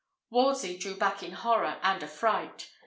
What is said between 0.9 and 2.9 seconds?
back in horror and affright.